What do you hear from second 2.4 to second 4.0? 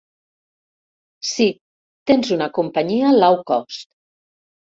companyia lowcost.